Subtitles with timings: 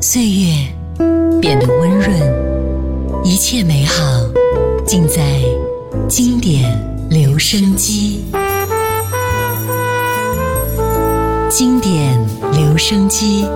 [0.00, 0.54] 岁月
[1.40, 4.02] 变得温润，一切美好
[4.86, 5.22] 尽在
[6.08, 6.70] 经典
[7.08, 8.24] 留声机。
[11.48, 12.18] 经典
[12.52, 13.46] 留声机，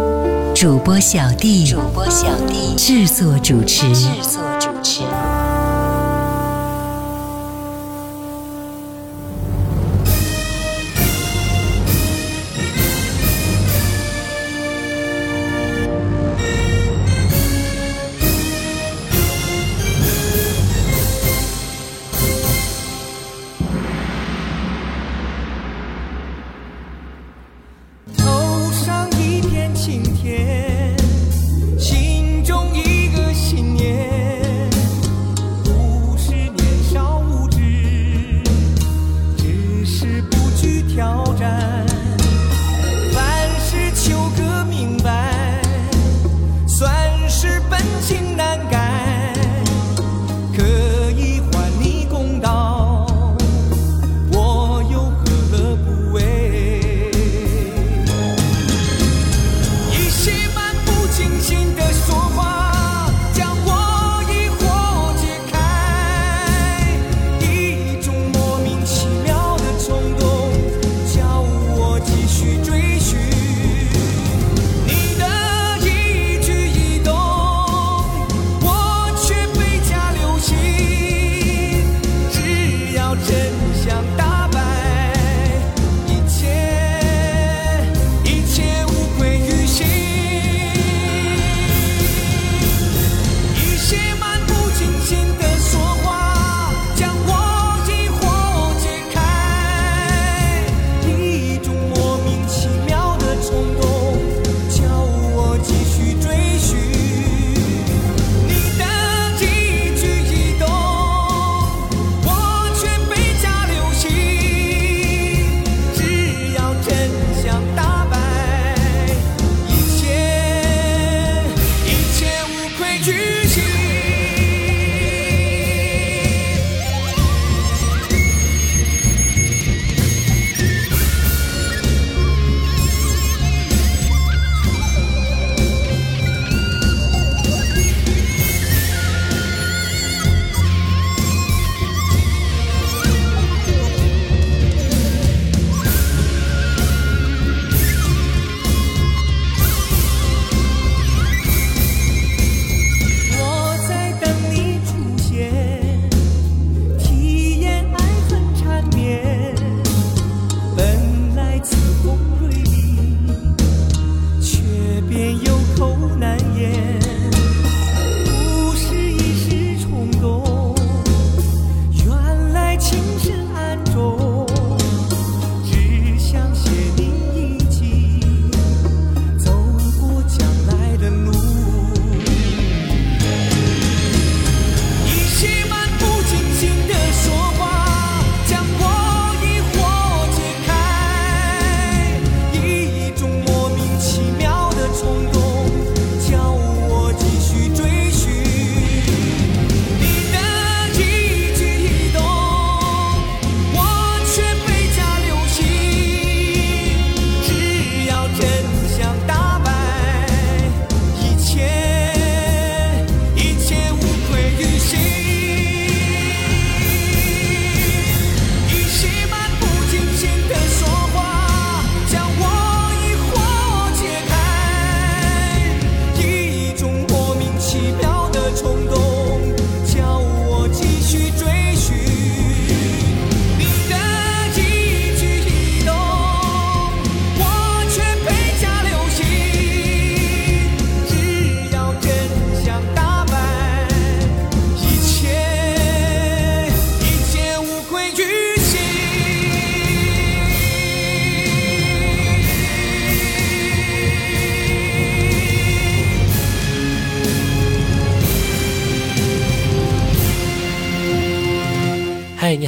[0.54, 5.02] 主播小弟，主播小弟制作主持，制作主持。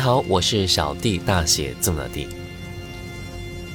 [0.02, 2.26] 好，我是小弟，大写字母弟。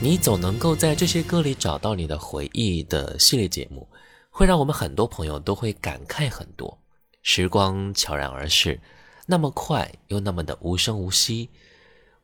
[0.02, 3.88] 你总能够在这些歌里找到你的回忆的系列节目，
[4.30, 6.78] 会让我们很多朋友都会感慨很多。
[7.22, 8.78] 时光悄然而逝，
[9.26, 11.50] 那么快又那么的无声无息。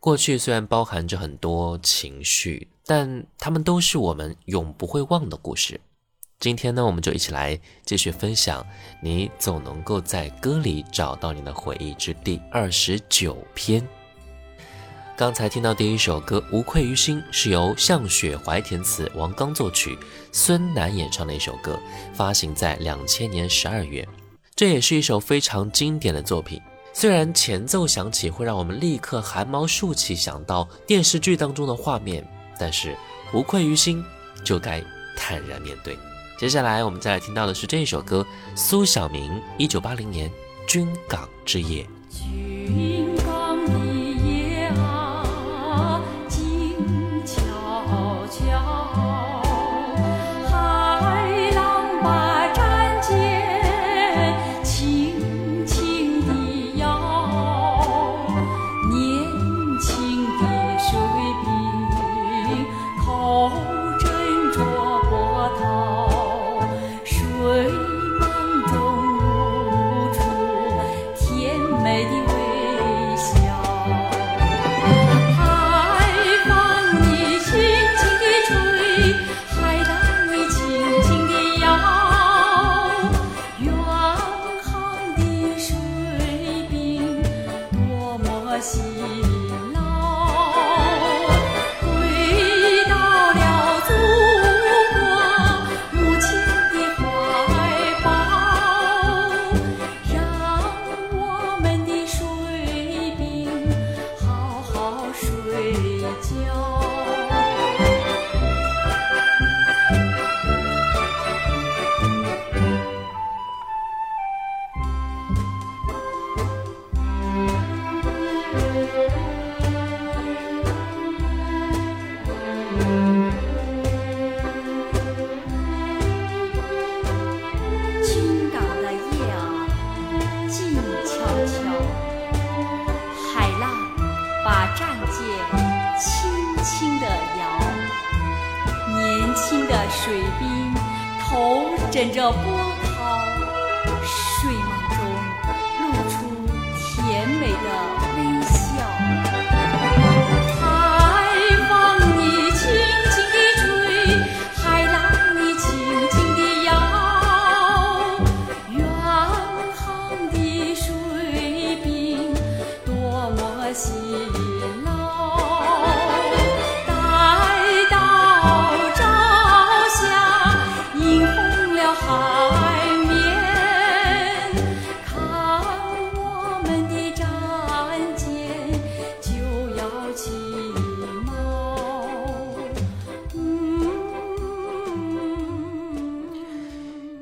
[0.01, 5.79] 过去虽然包含着很多情绪，但它们都是我们永不会忘的故事。
[6.43, 8.67] 今天呢，我们就一起来继续分享。
[9.01, 13.81] 你总能够在歌里找到你的回忆之第二十九篇。
[15.15, 19.97] 刚才听到第一首歌《无愧于心》，是由向雪怀填词，王刚作曲，
[20.33, 21.79] 孙楠演唱的一首歌，
[22.13, 24.05] 发行在两千年十二月。
[24.53, 26.61] 这也是一首非常经典的作品。
[26.91, 32.27] 虽然前奏响起会让我们立刻汗毛竖起，想到电视剧当中的画面，
[32.59, 32.97] 但是
[33.33, 34.03] 无愧于心，
[34.43, 34.83] 就该
[35.15, 35.97] 坦然面对。
[36.37, 38.25] 接下来我们再来听到的是这一首歌，
[38.55, 40.29] 苏小明，一九八零年
[40.67, 41.87] 《军港之夜》。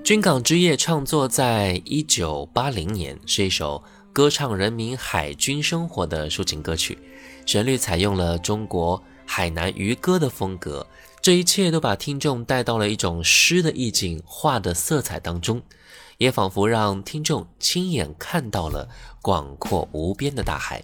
[0.03, 3.81] 军港之夜》创作在一九八零年，是一首
[4.13, 6.97] 歌唱人民海军生活的抒情歌曲，
[7.45, 10.85] 旋律采用了中国海南渔歌的风格，
[11.21, 15.61] 这一切都把听众带到了一种诗的意境、画的色彩当中，
[16.17, 18.89] 也仿佛让听众亲眼看到了
[19.21, 20.83] 广阔无边的大海。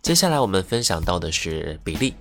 [0.00, 2.14] 接下来我们分享到的是比利。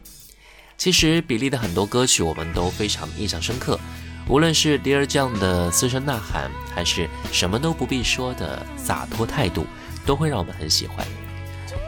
[0.78, 3.80] 其实比利的很多歌曲我们都非常印象深刻，
[4.28, 9.65] 无论是 Dear John 的嘶声呐喊，还是什么都不必说的洒脱态度，
[10.05, 11.05] 都会让我们很喜欢。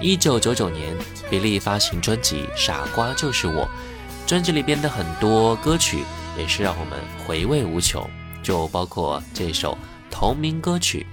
[0.02, 0.96] 一九九九年，
[1.30, 3.64] 比利发行专辑《傻瓜就是我》，
[4.28, 6.04] 专辑里边的很多歌曲
[6.38, 8.06] 也是让我们回味无穷，
[8.44, 9.78] 就包括这首
[10.12, 11.06] 同名歌曲，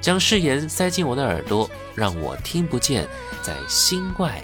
[0.00, 3.06] 将誓言塞进我的耳朵，让我听不见
[3.42, 4.40] 在心外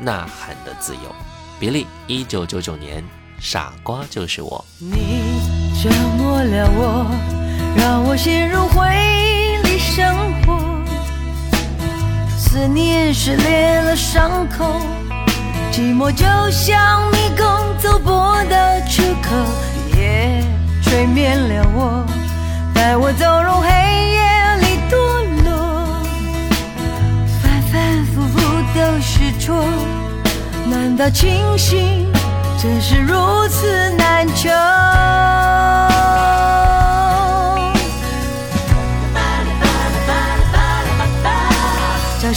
[0.00, 1.14] 呐喊的自由。
[1.60, 3.02] 比利，一九九九年，
[3.38, 4.64] 《傻瓜就是我》。
[4.84, 5.40] 你
[5.82, 7.06] 折磨了我，
[7.76, 10.55] 让我陷入回忆里生活。
[12.56, 14.64] 思念撕裂了伤口，
[15.70, 17.46] 寂寞就像迷宫
[17.78, 18.08] 走不
[18.48, 19.36] 的出口，
[19.94, 20.42] 夜
[20.82, 22.02] 催眠了我，
[22.74, 24.96] 带我走入黑夜里堕
[25.44, 25.52] 落，
[27.42, 28.40] 反反复复
[28.74, 29.62] 都是错。
[30.70, 32.10] 难道清醒
[32.58, 34.48] 真是如此难求？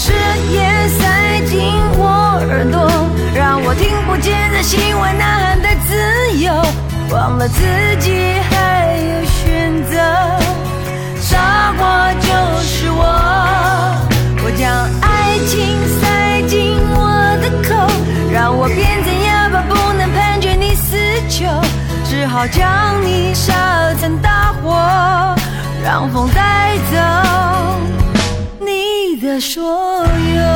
[0.01, 0.13] 誓
[0.53, 2.07] 言塞进我
[2.47, 2.89] 耳朵，
[3.35, 6.53] 让我听不见在心外呐喊的自由，
[7.11, 7.59] 忘了自
[7.99, 9.99] 己还有选择。
[11.19, 12.29] 傻瓜就
[12.63, 13.03] 是我，
[14.41, 15.67] 我将爱情
[15.99, 17.75] 塞进我的口，
[18.31, 20.95] 让我变成哑巴，不能判决你死
[21.27, 21.45] 囚。
[22.05, 23.53] 只好将你烧
[23.99, 25.35] 成大火，
[25.83, 26.95] 让风带走
[29.19, 30.48] 的所有。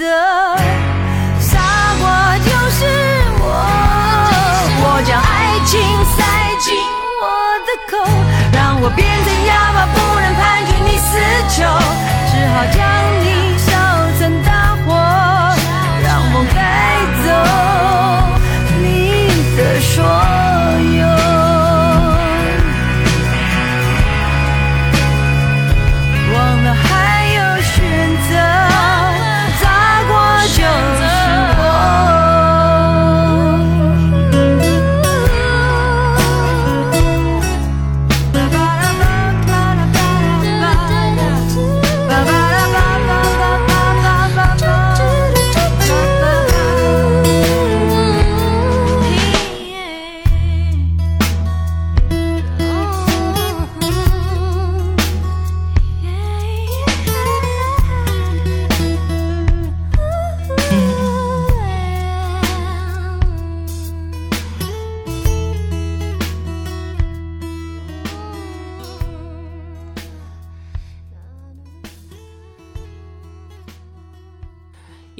[0.00, 0.06] 的。
[1.38, 1.58] 傻
[2.00, 2.80] 瓜就是
[3.38, 3.44] 我，
[4.82, 5.78] 我将爱情
[6.16, 6.18] 塞
[6.58, 6.74] 进
[7.20, 7.24] 我
[7.66, 7.92] 的口，
[8.52, 11.08] 让我变成哑巴，不能判决你死
[11.50, 11.56] 囚，
[12.30, 12.78] 只好将
[13.20, 13.26] 你
[13.58, 13.68] 烧
[14.18, 14.48] 成大
[14.84, 14.88] 火，
[16.02, 16.58] 让风带
[17.24, 17.28] 走
[18.80, 18.84] 你
[19.56, 19.94] 的说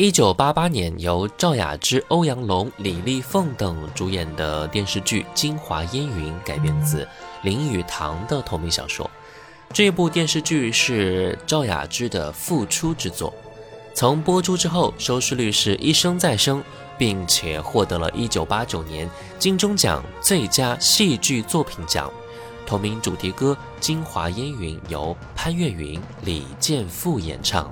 [0.01, 7.07] 一九八八年，由赵雅芝、欧阳龙、李丽凤等主演的电视剧《京华烟云》改编自
[7.43, 9.11] 林语堂的同名小说。
[9.75, 13.31] 这部电视剧是赵雅芝的复出之作，
[13.93, 16.65] 从播出之后收视率是一升再升，
[16.97, 19.07] 并且获得了一九八九年
[19.39, 22.11] 金钟奖最佳戏剧作品奖。
[22.65, 27.71] 同名主题歌《京华烟云》由潘越云、李健富演唱。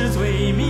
[0.00, 0.69] 是最迷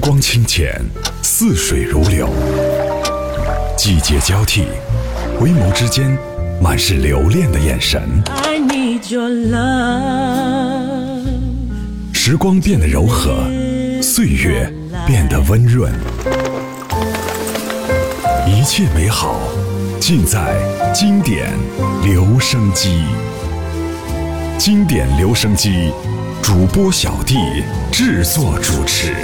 [0.00, 0.80] 光清浅，
[1.22, 2.28] 似水如流。
[3.76, 4.64] 季节交替，
[5.38, 6.16] 回眸之间
[6.60, 8.00] 满是留恋的眼神。
[12.12, 13.44] 时光变得柔和，
[14.02, 14.72] 岁月
[15.06, 15.92] 变得温润，
[18.46, 19.38] 一切美好
[20.00, 20.56] 尽在
[20.94, 21.50] 经典
[22.02, 23.04] 留声机。
[24.58, 25.90] 经典留声机，
[26.42, 27.36] 主播小弟
[27.90, 29.14] 制作主持。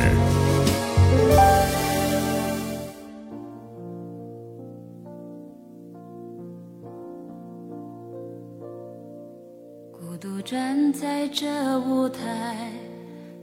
[9.92, 12.70] 孤独站在这舞台，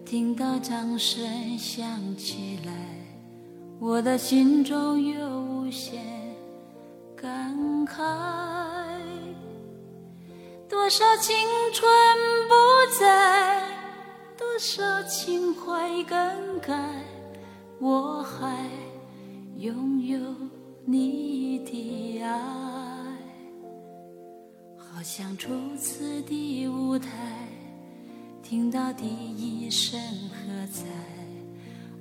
[0.04, 2.71] 听到掌声响起来，
[3.80, 6.02] 我的心中有无限
[7.15, 8.02] 感慨。
[10.67, 11.36] 多少青
[11.73, 11.88] 春
[12.49, 12.56] 不
[12.99, 13.62] 在，
[14.36, 16.73] 多少情怀更改，
[17.84, 18.65] 我还
[19.58, 20.17] 拥有
[20.86, 22.30] 你的爱。
[24.78, 27.10] 好像初次的舞台，
[28.41, 30.86] 听到第一声喝彩，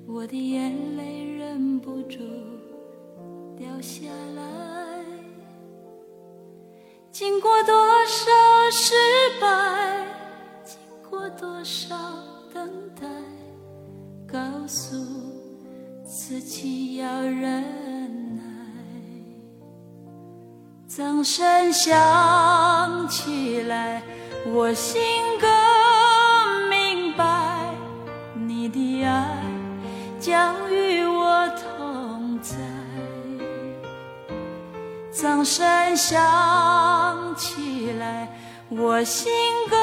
[0.07, 2.18] 我的眼泪忍不住
[3.59, 5.05] 掉下来。
[7.11, 7.75] 经过多
[8.07, 8.31] 少
[8.71, 8.95] 失
[9.40, 10.07] 败，
[10.64, 10.79] 经
[11.11, 11.97] 过多少
[12.55, 13.05] 等待，
[14.29, 15.02] 告诉
[16.33, 17.62] 自己要忍
[18.37, 18.42] 耐。
[20.88, 24.03] 掌声响起来，
[24.47, 25.03] 我心
[25.38, 27.75] 更明白，
[28.35, 29.45] 你的爱
[30.18, 32.57] 将与我同在。
[35.12, 38.27] 掌声响起来，
[38.71, 39.31] 我心
[39.68, 39.79] 更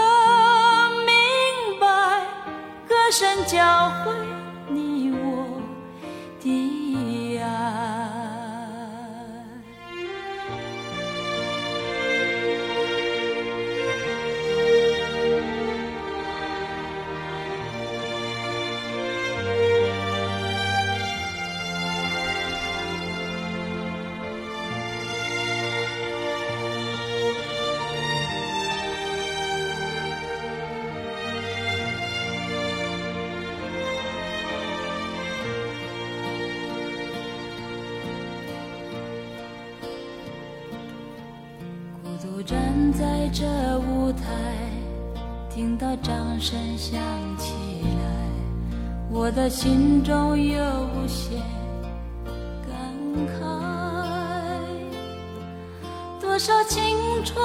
[1.05, 2.25] 明白，
[2.87, 4.11] 歌声教会
[42.99, 43.45] 在这
[43.79, 44.25] 舞台，
[45.49, 46.99] 听到掌声响
[47.37, 48.03] 起来，
[49.09, 51.39] 我的心中有无限
[52.67, 52.75] 感
[53.25, 53.39] 慨。
[56.19, 57.41] 多少青春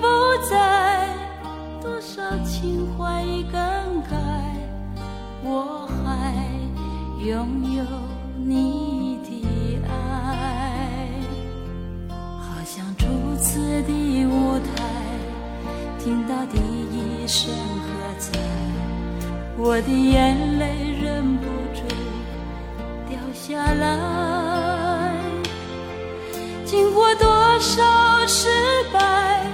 [0.00, 0.08] 不
[0.48, 1.06] 在，
[1.82, 3.60] 多少情怀已更
[4.10, 4.16] 改，
[5.44, 6.32] 我还
[7.22, 7.84] 拥有
[8.42, 8.93] 你
[16.04, 17.88] 听到第一声喝
[18.18, 18.38] 彩，
[19.56, 21.80] 我的眼泪忍不住
[23.08, 25.14] 掉下来。
[26.66, 27.82] 经过多少
[28.26, 28.50] 失
[28.92, 29.46] 败，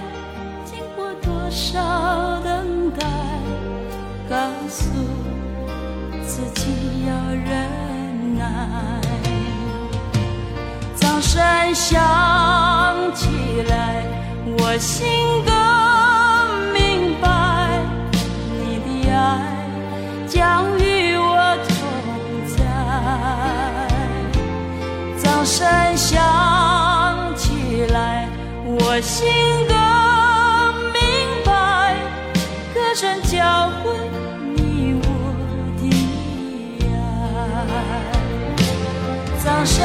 [0.65, 3.07] 经过多少等待，
[4.29, 4.37] 告
[4.69, 4.91] 诉
[6.27, 9.01] 自己要忍耐。
[10.97, 11.41] 掌声
[11.77, 11.95] 响
[13.15, 13.29] 起
[13.69, 14.05] 来，
[14.59, 15.07] 我心
[29.01, 29.33] 我心
[29.67, 29.75] 更
[30.93, 31.01] 明
[31.43, 31.97] 白，
[32.75, 33.97] 歌声教会
[34.55, 34.61] 你
[35.01, 35.03] 我
[35.81, 35.83] 的
[36.85, 36.93] 爱。
[39.43, 39.81] 掌声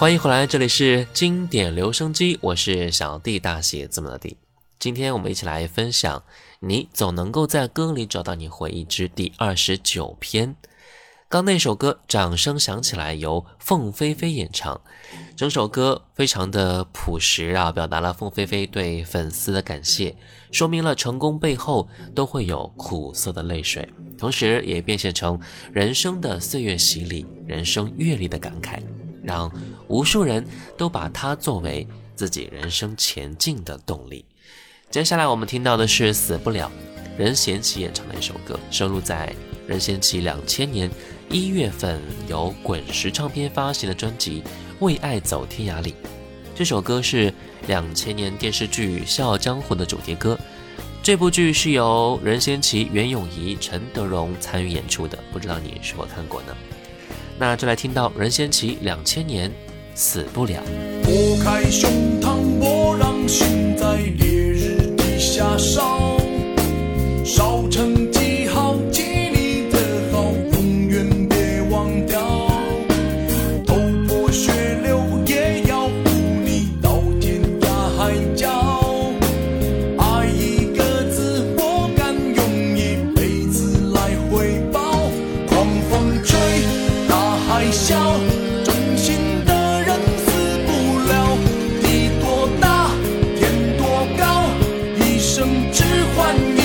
[0.00, 4.38] 欢迎回来，这里是经典留声机，我是小弟大写字母的弟。
[4.78, 6.18] 今天我们一起来分享
[6.60, 10.54] 《你总能够在歌里找到你回忆之第二十九篇》。
[11.28, 14.80] 刚那首歌《掌声响起来》由凤飞飞演唱，
[15.36, 20.16] 整首歌非常的朴实啊，表达了凤飞飞对粉丝的感谢，
[20.50, 23.86] 说明了成功背后都会有苦涩的泪水，
[24.16, 25.38] 同时也变现成
[25.70, 28.80] 人生的岁月洗礼、人生阅历的感慨，
[29.22, 29.52] 让
[29.90, 30.46] 无数人
[30.78, 34.24] 都把它作为自己人生前进的动力。
[34.88, 36.70] 接下来我们听到的是《死不了》，
[37.18, 39.34] 任贤齐演唱的一首歌，收录在
[39.66, 40.88] 任贤齐两千年。
[41.28, 44.42] 一月份由滚石唱片发行的专辑
[44.84, 45.94] 《为爱走天涯》里，
[46.56, 47.32] 这首歌是
[47.68, 50.38] 两千年电视剧《笑傲江湖》的主题歌。
[51.02, 56.56] 这部剧是由任贤齐、袁咏仪、陈德容参与演出的，不知道你是否看过呢？
[57.38, 59.48] 那就来听到任贤齐两千年
[59.94, 60.62] 《死不了》。
[61.04, 66.18] 拨开胸膛，我让心在烈日底下烧，
[67.24, 67.99] 烧成
[96.32, 96.59] 只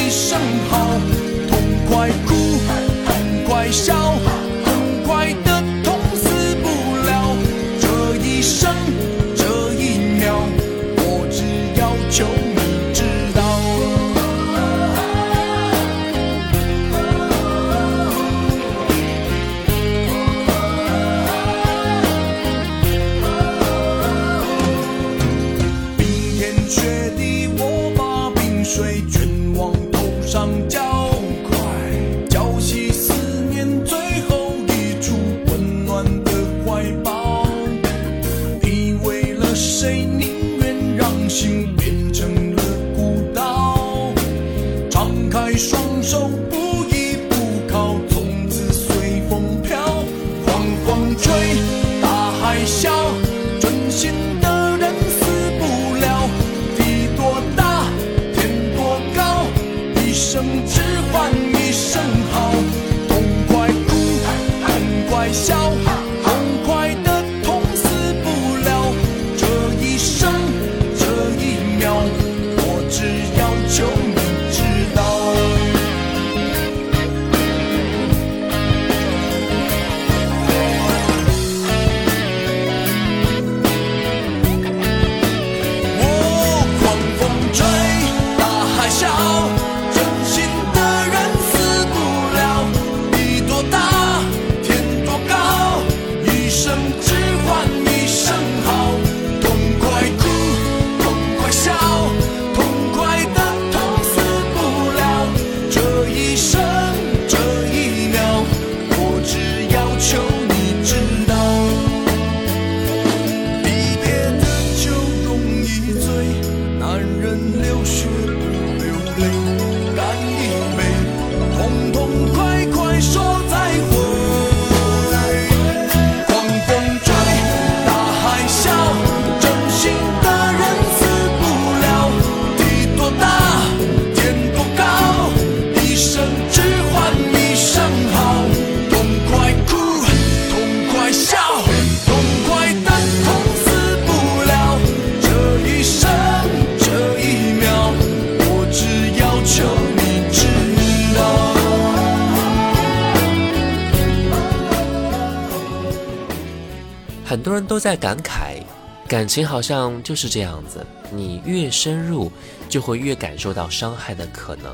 [157.35, 158.63] 很多人都在感慨，
[159.09, 162.31] 感情好像就是这样子，你越深入，
[162.69, 164.73] 就会越感受到伤害的可能。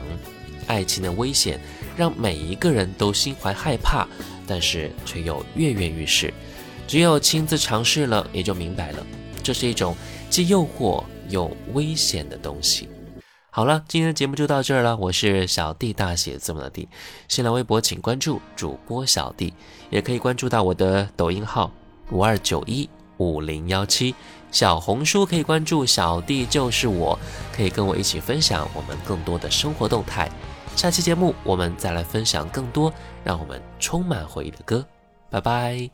[0.67, 1.59] 爱情的危险
[1.97, 4.07] 让每一个人都心怀害怕，
[4.45, 6.31] 但是却又跃跃欲试。
[6.87, 9.03] 只有亲自尝试了，也就明白了，
[9.41, 9.95] 这是一种
[10.29, 12.87] 既诱惑又危险的东西。
[13.49, 14.95] 好了，今天的节目就到这儿了。
[14.95, 16.87] 我是小弟大写字母的弟，
[17.27, 19.51] 新浪微博请关注主播小弟，
[19.89, 21.71] 也可以关注到我的抖音号
[22.11, 24.13] 五二九一五零幺七，
[24.51, 27.17] 小红书可以关注小弟就是我，
[27.55, 30.29] 可以跟我一起分享我们更多的生活动态。
[30.75, 32.91] 下期节目我们再来分享更多
[33.23, 34.85] 让我们充满回忆的歌，
[35.29, 35.91] 拜拜。